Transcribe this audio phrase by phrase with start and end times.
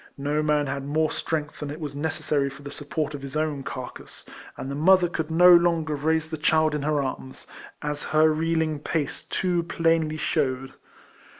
[0.17, 3.13] No man had more strengtU K 194 RECOLLECTIONS OF than was necessary for tlie support
[3.13, 4.25] of his own carcass,
[4.57, 7.45] and the mother could no lonirer raise the child in her arms,
[7.83, 10.73] as her reelinjr pace too plainly shewed.